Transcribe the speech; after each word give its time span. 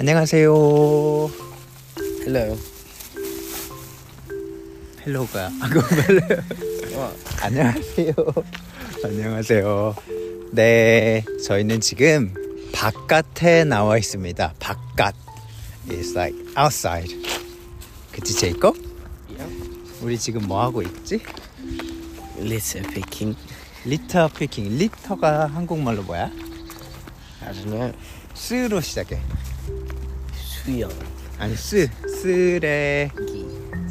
안녕하세요. 0.00 1.30
Hello. 2.22 2.58
Hello가 5.06 5.50
아 5.60 5.68
그거 5.68 5.86
hello. 5.94 6.20
What? 6.96 7.36
안녕하세요. 7.42 8.14
안녕하세요. 9.04 9.94
네, 10.52 11.22
저희는 11.44 11.82
지금 11.82 12.32
바깥에 12.72 13.64
나와 13.64 13.98
있습니다. 13.98 14.54
바깥. 14.58 15.14
It's 15.88 16.16
like 16.16 16.46
outside. 16.56 17.14
그치 18.10 18.34
제이콥? 18.34 18.78
Yeah. 19.36 19.70
우리 20.00 20.18
지금 20.18 20.48
뭐 20.48 20.62
하고 20.62 20.80
있지? 20.80 21.20
Litter 22.38 22.90
picking. 22.90 23.38
Litter 23.84 24.28
picking. 24.28 24.78
Litter가 24.78 25.48
한국말로 25.48 26.02
뭐야? 26.04 26.30
I 27.42 27.52
don't 27.52 27.64
know. 27.66 27.92
쓰로 28.32 28.80
시작해. 28.80 29.20
수영. 30.64 30.90
아니 31.38 31.54
쓰 31.56 31.88
쓰레 32.06 33.10
기. 33.26 33.46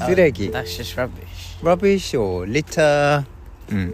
쓰레기. 0.06 0.52
That's 0.52 0.78
just 0.78 0.96
rubbish. 1.00 1.58
rubbish 1.62 2.18
or 2.18 2.48
litter. 2.48 3.24
음. 3.72 3.94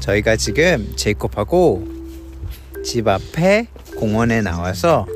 저희가 0.00 0.36
지금 0.36 0.92
제이콥하고 0.96 1.86
집 2.84 3.06
앞에 3.08 3.68
공원에 3.96 4.40
나와서 4.40 5.06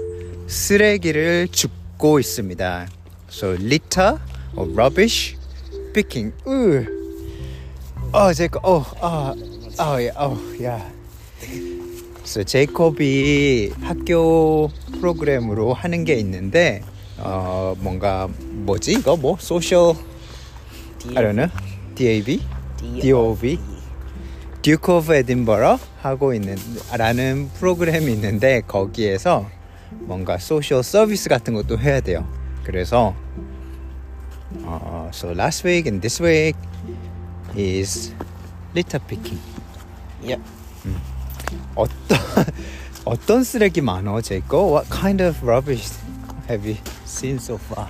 쓰레기를 0.46 1.48
줍고 1.51 2.18
있습니다. 2.20 2.88
So 3.30 3.52
litter 3.52 4.18
or 4.56 4.70
rubbish 4.73 5.37
picking. 5.92 6.32
으. 6.46 6.87
어, 8.12 8.32
제이콥. 8.32 8.65
어, 8.65 8.84
아. 9.01 9.34
아, 9.78 10.01
예. 10.01 10.10
어, 10.16 10.38
야. 10.62 10.90
So 12.27 12.43
제이콥이 12.43 13.71
학교 13.82 14.69
프로그램으로 14.99 15.73
하는 15.73 16.05
게 16.05 16.15
있는데 16.15 16.83
어, 17.18 17.77
뭔가 17.79 18.29
뭐지? 18.41 18.95
이거 18.95 19.16
뭐? 19.16 19.37
social 19.38 19.95
I 21.07 21.23
don't 21.23 21.37
know. 21.37 21.49
DAB? 21.95 22.43
DofE? 23.01 23.59
Duke 24.60 24.93
of 24.93 25.15
Edinburgh 25.15 25.80
하고 26.02 26.35
있는 26.35 26.57
라는 26.99 27.49
프로그램이 27.55 28.13
있는데 28.15 28.61
거기에서 28.66 29.49
뭔가 29.90 30.37
social 30.38 30.82
service 30.82 31.29
같은 31.29 31.55
것도 31.55 31.79
해야 31.79 32.01
돼요. 32.01 32.27
그래서 32.65 33.15
어, 34.63 35.09
so 35.15 35.30
last 35.30 35.65
week 35.65 35.88
and 35.88 36.01
this 36.01 36.21
week 36.21 36.59
is 37.57 38.13
litter 38.74 38.99
picking. 39.07 39.40
Yep. 40.24 40.40
어떤 41.76 42.18
어떤 43.05 43.43
쓰레기 43.43 43.82
많어, 43.82 44.21
제거? 44.21 44.65
What 44.65 44.90
kind 44.90 45.21
of 45.24 45.41
rubbish 45.43 45.90
have 46.48 46.65
you 46.65 46.77
seen 47.05 47.37
so 47.37 47.57
far? 47.57 47.87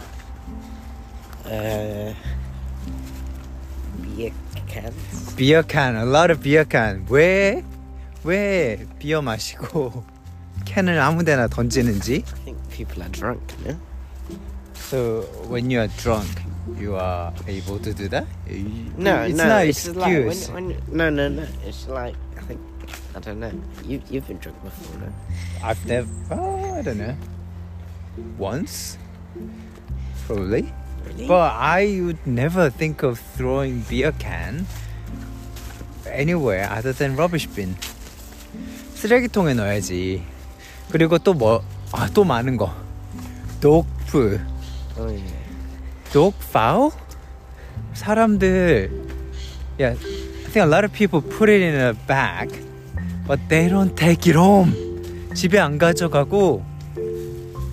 Uh, 1.46 2.14
beer 4.02 4.32
cans. 4.68 5.36
Beer 5.36 5.64
can, 5.64 5.96
a 5.96 6.06
lot 6.06 6.32
of 6.32 6.42
beer 6.42 6.66
can. 6.66 7.06
왜, 7.10 7.64
왜 8.24 8.86
비어 9.00 9.22
마시고 9.22 10.04
캔을 10.66 11.00
아무데나 11.00 11.48
던지는지? 11.48 12.24
I 12.26 12.44
think 12.46 12.70
people 12.70 13.04
are 13.04 13.12
drunk, 13.12 13.42
no? 13.66 13.76
So 14.76 15.22
when 15.50 15.70
you 15.70 15.80
are 15.80 15.90
drunk, 15.98 16.30
you 16.80 16.96
are 16.96 17.34
able 17.48 17.80
to 17.80 17.94
do 17.94 18.08
that? 18.10 18.26
No, 18.98 19.24
it's 19.24 19.38
no. 19.38 19.48
not 19.48 19.66
it's 19.66 19.88
like 19.88 20.12
when, 20.12 20.28
excuse. 20.28 20.50
when, 20.52 20.76
no, 20.92 21.10
no, 21.10 21.28
no. 21.30 21.48
It's 21.66 21.88
like 21.88 22.16
I 22.38 22.42
think 22.42 22.60
I 23.16 23.20
don't 23.20 23.40
know. 23.40 23.52
You 23.84 24.02
you've 24.10 24.28
been 24.28 24.38
drunk 24.38 24.62
before, 24.64 24.98
no? 25.00 25.12
I've 25.64 25.86
never, 25.86 26.08
oh, 26.32 26.76
I 26.76 26.82
don't 26.82 26.98
know, 26.98 27.16
once, 28.38 28.98
probably. 30.26 30.72
Really? 31.06 31.28
But 31.28 31.54
I 31.58 32.00
would 32.02 32.26
never 32.26 32.70
think 32.70 33.04
of 33.04 33.20
throwing 33.20 33.82
beer 33.90 34.14
can 34.14 34.66
anywhere 36.08 36.70
other 36.70 36.94
than 36.94 37.16
rubbish 37.16 37.48
bin. 37.48 37.76
쓰레기통에 38.96 39.56
넣어야지. 39.56 40.24
그리고 40.92 41.18
또 41.18 41.34
뭐, 41.34 41.64
아, 41.92 42.08
또 42.14 42.24
많은 42.24 42.56
거. 42.58 42.74
독프, 43.62 44.40
oh 44.98 45.08
yeah. 45.08 45.42
dog 46.12 46.34
foul? 46.40 46.92
사람들, 47.94 48.90
yeah, 49.78 49.92
I 49.92 50.50
think 50.50 50.64
a 50.64 50.66
lot 50.66 50.84
of 50.84 50.92
people 50.92 51.22
put 51.22 51.50
it 51.50 51.62
in 51.62 51.76
a 51.76 51.94
bag, 52.08 52.50
But 53.27 53.41
they 53.49 53.69
don't 53.69 53.95
take 53.97 54.27
it 54.31 54.37
home. 54.39 54.73
집에 55.35 55.59
안 55.59 55.79
가져가고, 55.79 56.63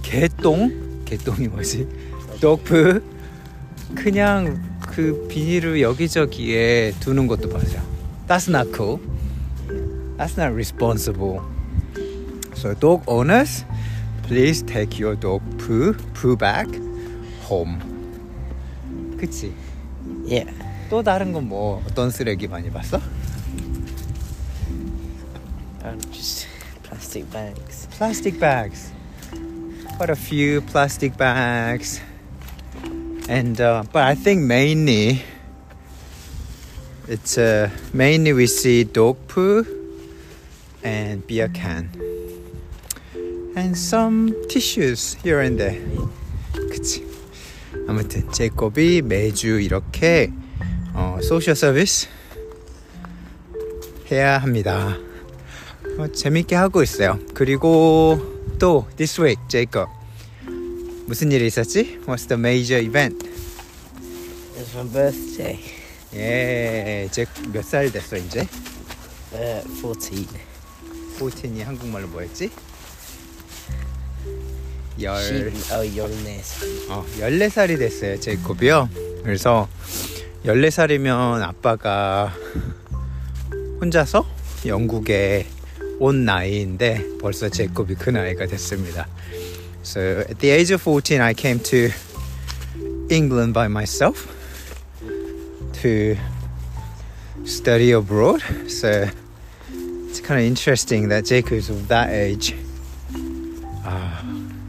개똥? 0.01 1.03
개똥이 1.05 1.47
뭐지? 1.47 1.87
독프? 2.41 3.01
그냥 3.95 4.61
그 4.81 5.27
비닐을 5.29 5.81
여기저기에 5.81 6.93
두는 6.99 7.27
것도 7.27 7.49
맞아. 7.49 7.81
That's 8.27 8.49
not 8.49 8.71
cool. 8.75 8.99
That's 10.17 10.37
not 10.37 10.53
responsible. 10.53 11.41
So 12.55 12.73
dog 12.75 13.03
owners, 13.07 13.65
please 14.27 14.63
take 14.65 14.99
your 14.99 15.15
dog 15.19 15.41
poo, 15.57 15.93
poo 16.13 16.35
bag 16.37 16.69
home. 17.49 17.79
그치? 19.17 19.53
Yeah. 20.25 20.49
또 20.89 21.01
다른 21.01 21.31
건 21.31 21.47
뭐 21.47 21.81
어떤 21.87 22.09
쓰레기 22.11 22.47
많이 22.47 22.69
봤어? 22.69 22.99
Um, 25.84 26.00
just 26.12 26.46
plastic 26.82 27.30
bags. 27.30 27.86
Plastic 27.92 28.38
bags. 28.38 28.92
Quite 29.96 30.10
a 30.10 30.16
few 30.16 30.60
plastic 30.62 31.16
bags. 31.16 32.00
And 33.28 33.60
uh, 33.60 33.84
but 33.92 34.04
I 34.04 34.14
think 34.14 34.42
mainly 34.42 35.22
it's 37.06 37.38
uh, 37.38 37.70
mainly 37.92 38.32
we 38.32 38.46
see 38.46 38.84
dog 38.84 39.16
poo 39.28 39.66
and 40.82 41.26
beer 41.26 41.48
can 41.48 41.90
and 43.54 43.76
some 43.76 44.34
tissues 44.48 45.14
here 45.22 45.40
and 45.40 45.58
there. 45.58 45.80
그치. 46.70 47.06
아무튼 47.88 48.30
제이콥이 48.30 49.02
매주 49.02 49.60
이렇게 49.60 50.30
어, 50.94 51.18
소셜 51.22 51.56
서비스 51.56 52.08
해야 54.10 54.38
합니다. 54.38 54.96
어, 55.97 56.07
재밌게 56.07 56.55
하고 56.55 56.81
있어요. 56.81 57.19
그리고 57.33 58.19
또 58.59 58.87
this 58.97 59.21
week 59.21 59.39
제이콥 59.47 59.89
무슨 61.05 61.31
일이 61.31 61.45
있었지? 61.45 61.99
What's 62.07 62.27
the 62.27 62.39
major 62.39 62.81
event? 62.83 63.29
It's 64.57 64.73
my 64.75 64.89
birthday. 64.89 65.59
예, 66.15 67.07
제몇 67.11 67.63
살 67.63 67.91
됐어 67.91 68.17
이제? 68.17 68.47
Uh, 69.33 69.63
14. 69.81 70.27
14이 71.19 71.63
한국말로 71.63 72.07
뭐였지? 72.07 72.49
열 75.01 75.15
oh, 75.71 75.89
in 75.91 76.23
this. 76.23 76.87
어, 76.89 77.05
14살이 77.19 77.77
됐어요, 77.77 78.19
제이콥이요. 78.19 78.89
그래서 79.23 79.67
14살이면 80.45 81.41
아빠가 81.41 82.33
혼자서 83.81 84.25
영국에 84.65 85.47
온 85.98 86.24
나이인데 86.24 87.18
벌써 87.20 87.48
제이콥이 87.48 87.94
그 87.96 88.10
나이가 88.10 88.46
됐습니다. 88.46 89.06
So 89.82 90.00
at 90.28 90.38
the 90.38 90.50
age 90.50 90.72
of 90.72 90.82
14 90.82 91.20
I 91.20 91.34
came 91.34 91.60
to 91.64 91.90
England 93.10 93.52
by 93.54 93.66
myself 93.66 94.26
to 95.82 96.16
study 97.44 97.92
abroad. 97.92 98.42
So 98.68 99.08
it's 100.08 100.20
kind 100.20 100.40
of 100.40 100.46
interesting 100.46 101.08
that 101.08 101.24
Jacob's 101.24 101.70
of 101.70 101.88
that 101.88 102.10
age. 102.10 102.54
아, 103.84 104.22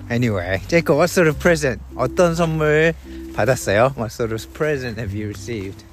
Anyway, 0.10 0.62
Jacob, 0.68 0.98
what 0.98 1.10
sort 1.10 1.28
of 1.28 1.38
present? 1.38 1.80
어떤 1.96 2.34
선물 2.34 2.94
받았어요? 3.36 3.94
What 3.96 4.12
sort 4.12 4.34
of 4.34 4.42
present 4.54 4.98
have 4.98 5.13
you 5.13 5.28
received? 5.28 5.84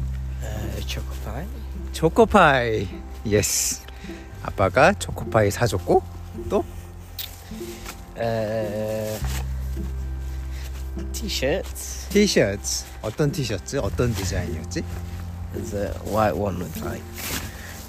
Uh, 0.42 0.80
chocolate 0.86 1.22
pie. 1.24 1.46
초코파이. 1.92 2.88
Yes. 3.24 3.84
아빠가 4.43 4.93
초코파이 4.93 5.51
사줬고 5.51 6.03
또 6.49 6.63
Uh, 8.17 9.17
t-shirts. 11.13 12.09
티셔츠. 12.09 12.85
어떤 13.01 13.31
티셔츠? 13.31 13.77
어떤 13.77 14.13
디자인이었지? 14.13 14.83
There's 15.55 15.73
a 15.73 15.89
white 16.11 16.35
one 16.37 16.59
with 16.59 16.77
like 16.85 17.01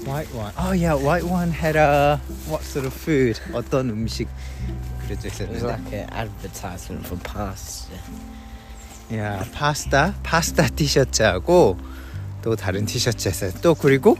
White 0.06 0.32
one. 0.34 0.52
Oh 0.58 0.72
yeah, 0.72 0.94
white 0.94 1.24
one 1.26 1.50
had 1.52 1.76
a 1.76 2.18
what 2.48 2.64
sort 2.64 2.86
of 2.86 2.94
food? 2.94 3.38
어떤 3.52 3.90
음식 3.90 4.26
그려져 5.06 5.28
it 5.28 5.48
was 5.50 5.62
있었는데? 5.62 5.66
like 5.68 5.92
an 5.92 6.08
advertisement 6.12 7.06
for 7.06 7.20
pasta. 7.22 7.94
야, 9.14 9.44
파스타, 9.52 10.14
파스타 10.22 10.68
티셔츠하고 10.68 11.76
또 12.42 12.56
다른 12.56 12.86
티셔츠 12.86 13.28
했어요. 13.28 13.52
또 13.60 13.74
그리고 13.74 14.16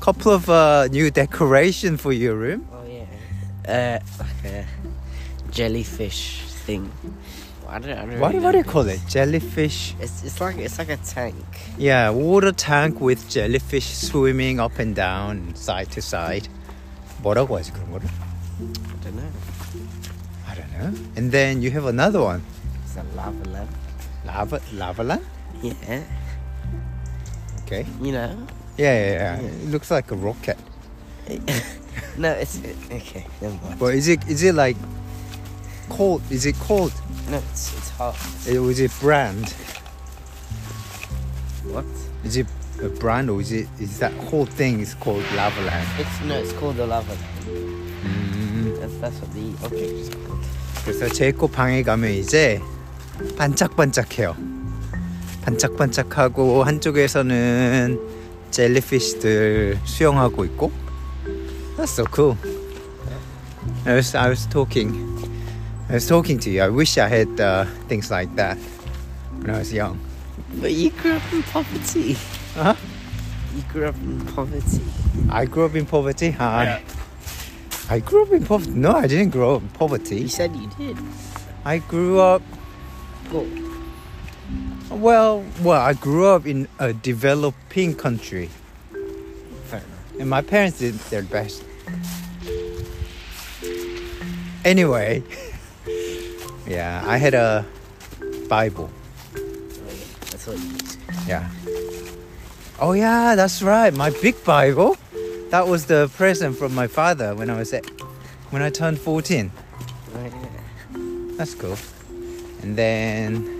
couple 0.00 0.32
of 0.32 0.48
uh, 0.48 0.88
new 0.88 1.10
decoration 1.10 1.96
for 1.96 2.12
your 2.12 2.34
room. 2.36 2.68
Oh 2.72 2.84
yeah, 2.86 3.06
uh, 3.68 3.98
like 4.18 4.44
a 4.44 4.66
jellyfish 5.50 6.42
thing. 6.66 6.90
I 7.68 7.80
don't, 7.80 7.90
I 7.90 8.06
don't 8.06 8.20
what, 8.20 8.32
really 8.32 8.44
what 8.44 8.52
do 8.52 8.58
you 8.58 8.64
call 8.64 8.86
it? 8.88 9.00
Jellyfish. 9.08 9.94
It's, 9.98 10.22
it's 10.22 10.40
like 10.40 10.56
it's 10.58 10.78
like 10.78 10.88
a 10.88 10.98
tank. 10.98 11.34
Yeah, 11.76 12.10
water 12.10 12.52
tank 12.52 13.00
with 13.00 13.28
jellyfish 13.28 13.86
swimming 13.86 14.60
up 14.60 14.78
and 14.78 14.94
down, 14.94 15.54
side 15.56 15.90
to 15.92 16.00
side. 16.00 16.48
뭐라고 17.22 17.56
하지 17.56 17.72
그런 17.72 17.90
거를? 17.90 18.06
I 18.06 19.02
don't 19.02 19.16
know. 19.16 19.30
I 20.46 20.54
don't 20.54 20.72
know. 20.78 20.92
And 21.16 21.32
then 21.32 21.60
you 21.60 21.70
have 21.72 21.86
another 21.86 22.22
one. 22.22 22.42
It's 22.84 22.96
a 22.96 23.02
lava 23.16 23.42
lamp. 23.50 23.70
Lava 24.24 24.60
lava 24.72 25.02
lamp? 25.02 25.24
Yeah. 25.62 26.02
Okay. 27.64 27.84
You 28.00 28.12
know, 28.12 28.46
Yeah, 28.76 28.94
yeah, 28.94 29.12
yeah. 29.12 29.40
It 29.40 29.68
looks 29.70 29.90
like 29.90 30.10
a 30.10 30.16
rocket. 30.16 30.58
no, 32.18 32.30
it's 32.32 32.60
okay. 32.90 33.26
Never 33.40 33.54
mind. 33.64 33.78
But 33.78 33.94
is 33.94 34.08
it 34.08 34.20
is 34.28 34.42
it 34.42 34.54
like 34.54 34.76
cold? 35.88 36.22
Is 36.30 36.46
it 36.46 36.56
cold? 36.60 36.92
No, 37.30 37.38
it's 37.38 37.74
it's 37.76 37.90
hot. 37.90 38.14
Uh, 38.48 38.62
Is 38.68 38.80
it 38.80 38.92
brand? 39.00 39.48
What? 41.72 41.84
Is 42.24 42.36
it 42.36 42.46
a 42.82 42.88
brand 42.88 43.30
or 43.30 43.40
is 43.40 43.50
it 43.52 43.66
is 43.80 43.98
that 43.98 44.12
whole 44.30 44.46
thing 44.46 44.80
is 44.80 44.94
called 44.94 45.24
lava 45.34 45.60
lamp? 45.62 45.88
It's 45.98 46.20
no, 46.24 46.36
it's 46.38 46.52
called 46.52 46.76
the 46.76 46.86
lava 46.86 47.10
lamp. 47.10 47.46
음, 47.48 48.78
That's 48.78 48.94
that's 49.00 49.18
what 49.20 49.32
the 49.32 49.50
object 49.64 49.92
is 49.98 50.08
called. 50.10 50.44
그래서 50.84 51.08
제이콥 51.08 51.50
방에 51.50 51.82
가면 51.82 52.10
이제 52.12 52.60
반짝반짝해요. 53.36 54.36
반짝반짝하고 55.42 56.62
한쪽에서는 56.62 57.98
젤리피쉬들 58.51 59.79
수영하고 59.85 60.45
있고. 60.45 60.71
That's 61.77 61.91
so 61.91 62.05
cool. 62.05 62.37
I 63.85 63.93
was 63.95 64.13
I 64.15 64.29
was 64.29 64.45
talking, 64.47 64.93
I 65.89 65.93
was 65.93 66.07
talking 66.07 66.37
to 66.39 66.49
you. 66.51 66.61
I 66.61 66.69
wish 66.69 66.97
I 66.97 67.07
had 67.07 67.39
uh, 67.39 67.65
things 67.87 68.11
like 68.11 68.29
that 68.35 68.57
when 69.41 69.49
I 69.55 69.59
was 69.59 69.73
young. 69.73 69.97
But 70.61 70.73
you 70.73 70.89
grew 70.91 71.13
up 71.15 71.33
in 71.33 71.41
poverty. 71.43 72.17
Uh-huh. 72.57 72.75
You 73.55 73.63
grew 73.71 73.85
up 73.87 73.95
in 73.95 74.19
poverty. 74.35 74.81
I 75.29 75.45
grew 75.45 75.65
up 75.65 75.75
in 75.75 75.85
poverty. 75.85 76.35
I, 76.39 76.81
I 77.89 77.99
grew 77.99 78.23
up 78.23 78.31
in 78.31 78.45
poverty. 78.45 78.71
No, 78.71 78.91
I 78.91 79.07
didn't 79.07 79.31
grow 79.31 79.55
up 79.55 79.61
in 79.61 79.67
You 79.69 79.77
poverty. 79.77 80.27
said 80.27 80.55
you 80.55 80.69
did. 80.77 80.97
I 81.65 81.79
grew 81.79 82.19
up. 82.19 82.41
Cool. 83.29 83.47
Well, 84.90 85.44
well, 85.62 85.80
I 85.80 85.94
grew 85.94 86.26
up 86.26 86.46
in 86.46 86.68
a 86.78 86.92
developing 86.92 87.94
country, 87.94 88.50
and 90.18 90.30
my 90.30 90.42
parents 90.42 90.78
did 90.78 90.94
their 91.10 91.22
best. 91.22 91.64
Anyway, 94.64 95.22
yeah, 96.66 97.02
I 97.06 97.18
had 97.18 97.34
a 97.34 97.64
Bible. 98.48 98.90
Oh, 99.36 99.40
yeah. 99.40 100.04
That's 100.30 100.46
what 100.46 100.58
you 100.58 100.64
used. 100.70 100.98
Yeah. 101.26 101.48
Oh 102.78 102.92
yeah, 102.92 103.34
that's 103.34 103.62
right. 103.62 103.92
My 103.92 104.10
big 104.10 104.42
Bible. 104.44 104.96
That 105.50 105.66
was 105.68 105.86
the 105.86 106.10
present 106.16 106.56
from 106.56 106.74
my 106.74 106.86
father 106.86 107.34
when 107.34 107.48
I 107.50 107.56
was 107.56 107.72
at, 107.72 107.86
when 108.50 108.62
I 108.62 108.70
turned 108.70 108.98
14. 108.98 109.50
Oh, 110.14 110.24
yeah. 110.24 110.30
That's 111.36 111.54
cool. 111.54 111.76
And 112.62 112.76
then 112.76 113.55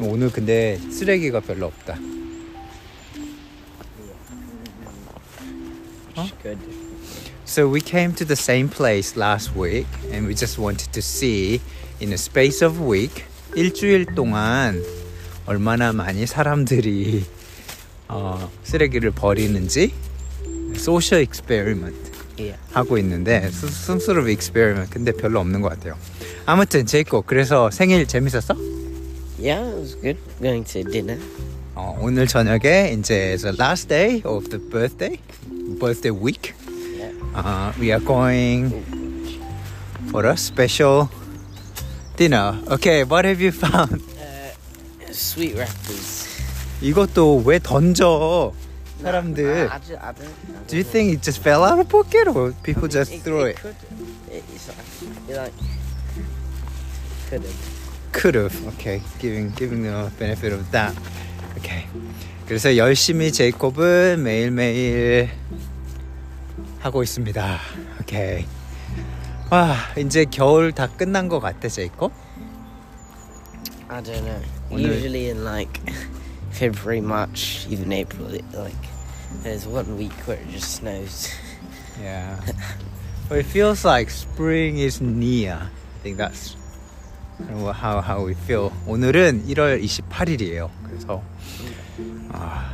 오늘 0.00 0.30
근데 0.30 0.78
쓰레기가 0.90 1.40
별로 1.40 1.66
없다. 1.66 1.98
Good. 6.42 6.58
So 7.44 7.68
we 7.68 7.80
came 7.80 8.14
to 8.14 8.24
the 8.24 8.36
same 8.36 8.68
place 8.68 9.16
last 9.18 9.52
week 9.56 9.86
and 10.12 10.26
we 10.26 10.34
just 10.34 10.58
wanted 10.58 10.90
to 10.92 11.00
see 11.00 11.60
in 12.00 12.10
a 12.12 12.18
space 12.18 12.64
of 12.64 12.80
a 12.80 12.84
week 12.86 13.24
일주일 13.54 14.06
동안 14.14 14.82
얼마나 15.46 15.92
많이 15.92 16.26
사람들이 16.26 17.24
어, 18.08 18.50
쓰레기를 18.64 19.10
버리는지 19.12 19.92
소셜 20.76 21.20
experiment 21.20 21.96
Yeah. 22.38 22.58
하고 22.72 22.98
있는데 22.98 23.48
스- 23.50 23.66
of 24.18 24.28
experiment 24.28 24.90
근데 24.92 25.10
별로 25.10 25.40
없는 25.40 25.62
것 25.62 25.70
같아요. 25.70 25.96
아무튼 26.44 26.84
제이콥 26.84 27.26
그래서 27.26 27.70
생일 27.70 28.06
재밌었어? 28.06 28.54
Yeah, 29.39 29.61
it 29.69 29.75
was 29.79 29.95
good. 29.95 30.17
Going 30.41 30.63
to 30.73 30.83
dinner. 30.83 31.17
어, 31.75 31.97
오늘 32.01 32.27
저녁에 32.27 32.91
이제 32.93 33.37
the 33.37 33.55
last 33.57 33.87
day 33.87 34.21
of 34.25 34.49
the 34.49 34.59
birthday 34.59 35.19
birthday 35.79 36.11
week 36.11 36.53
Yeah. 36.97 37.11
uh, 37.33 37.71
we 37.79 37.91
are 37.91 38.03
going 38.03 38.83
for 40.11 40.25
a 40.27 40.35
special 40.35 41.07
dinner. 42.17 42.59
Okay, 42.69 43.03
what 43.05 43.23
have 43.25 43.39
you 43.41 43.51
found? 43.51 44.01
Uh, 44.19 44.51
sweet 45.11 45.55
wrappers. 45.55 46.27
이것도 46.81 47.41
왜 47.45 47.57
던져 47.59 48.51
사람들? 49.01 49.41
Nah, 49.41 49.71
I, 49.71 49.75
I, 49.75 49.79
just, 49.79 49.97
I 50.03 50.11
don't. 50.13 50.27
I 50.27 50.67
Do 50.67 50.77
you 50.77 50.83
don't 50.83 50.91
think 50.91 51.13
it 51.13 51.21
just 51.23 51.41
fell 51.41 51.63
out 51.63 51.79
of 51.79 51.87
pocket 51.89 52.27
or 52.27 52.51
people 52.63 52.83
know. 52.83 52.87
just 52.89 53.11
threw 53.23 53.45
it? 53.45 53.55
Could, 53.57 53.75
it 54.29 54.43
it's 54.53 54.67
like, 54.67 54.77
you're 55.27 55.37
like, 55.41 55.53
could 57.29 57.41
have. 57.41 57.74
Could 58.12 58.34
have. 58.34 58.66
Okay, 58.74 59.00
giving 59.18 59.50
giving 59.56 59.82
the 59.82 60.10
benefit 60.18 60.52
of 60.52 60.70
that. 60.72 60.94
Okay. 61.58 61.84
그래서 62.46 62.76
열심히 62.76 63.32
제이콥은 63.32 64.22
매일매일 64.22 65.30
하고 66.80 67.02
있습니다. 67.02 67.58
오케이. 68.00 68.44
와, 69.50 69.76
이제 69.98 70.24
겨울 70.30 70.72
다 70.72 70.86
끝난 70.86 71.28
것 71.28 71.40
같아, 71.40 71.68
제이콥? 71.68 72.12
I 73.88 74.02
don't 74.02 74.24
know. 74.24 74.40
Wonder- 74.70 74.92
Usually 74.92 75.28
in 75.30 75.44
like 75.44 75.80
February, 76.50 77.00
March, 77.00 77.66
even 77.68 77.92
April, 77.92 78.32
it, 78.34 78.44
like 78.54 78.74
there's 79.42 79.66
one 79.66 79.96
week 79.96 80.14
where 80.26 80.38
it 80.38 80.48
just 80.50 80.76
snows. 80.82 81.28
Yeah. 82.02 82.36
But 83.28 83.38
it 83.38 83.46
feels 83.46 83.84
like 83.84 84.10
spring 84.10 84.78
is 84.78 85.00
near. 85.00 85.54
I 85.54 85.98
think 86.02 86.16
that's 86.16 86.56
how 87.40 88.00
how 88.00 88.26
we 88.26 88.32
feel. 88.32 88.70
오늘은 88.86 89.46
1월 89.46 89.82
28일이에요. 89.82 90.70
그래서 90.86 91.22
아, 92.32 92.72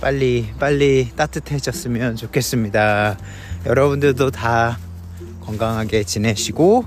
빨리 0.00 0.52
빨리 0.58 1.10
따뜻해졌으면 1.14 2.16
좋겠습니다. 2.16 3.18
여러분들도 3.66 4.30
다 4.30 4.78
건강하게 5.42 6.04
지내시고 6.04 6.86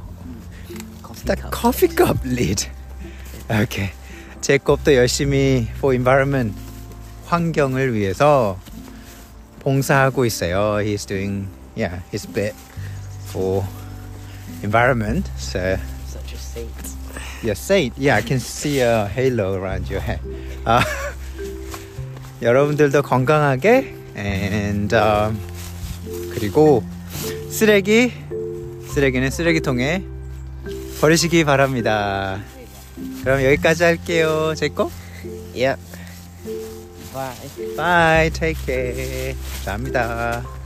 Coffee 1.03 1.35
cup. 1.35 1.51
coffee 1.51 1.95
cup 1.95 2.19
lid. 2.27 2.67
Okay. 3.49 3.91
제 4.41 4.57
것도 4.57 4.95
열심히 4.95 5.67
for 5.77 5.93
environment 5.93 6.57
환경을 7.27 7.93
위해서 7.93 8.57
봉사하고 9.59 10.25
있어요. 10.25 10.79
He's 10.81 11.05
doing 11.05 11.47
yeah 11.77 12.01
his 12.11 12.25
bit 12.27 12.55
for 13.29 13.63
environment. 14.63 15.29
So 15.37 15.77
saint. 16.53 16.71
you're 17.43 17.55
saint. 17.55 17.97
Yeah, 17.97 18.15
I 18.15 18.21
can 18.21 18.39
see 18.39 18.79
a 18.79 19.07
halo 19.07 19.53
around 19.53 19.89
your 19.89 20.01
head. 20.01 20.19
아, 20.65 20.83
여러분들도 22.41 23.01
건강하게 23.01 23.95
and 24.15 24.95
um, 24.95 25.39
그리고 26.33 26.83
쓰레기 27.49 28.13
쓰레기는 28.87 29.29
쓰레기통에 29.29 30.03
버리시기 30.99 31.43
바랍니다. 31.45 32.39
그럼 33.23 33.43
여기까지 33.43 33.83
할게요. 33.83 34.53
제 34.55 34.69
거? 34.69 34.91
Yep. 35.55 35.79
Bye. 37.13 37.75
Bye. 37.75 38.29
Take 38.31 38.65
care. 38.65 39.35
감사합니다. 39.63 40.60